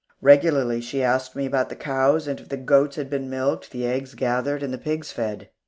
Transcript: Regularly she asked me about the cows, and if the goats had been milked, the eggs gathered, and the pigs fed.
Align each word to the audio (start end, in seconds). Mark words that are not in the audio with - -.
Regularly 0.23 0.81
she 0.81 1.03
asked 1.03 1.35
me 1.35 1.45
about 1.45 1.69
the 1.69 1.75
cows, 1.75 2.27
and 2.27 2.39
if 2.39 2.49
the 2.49 2.57
goats 2.57 2.95
had 2.95 3.07
been 3.07 3.29
milked, 3.29 3.69
the 3.69 3.85
eggs 3.85 4.15
gathered, 4.15 4.63
and 4.63 4.73
the 4.73 4.79
pigs 4.79 5.11
fed. 5.11 5.49